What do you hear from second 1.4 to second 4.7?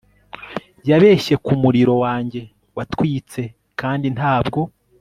ku muriro wanjye watwitse, kandi ntabwo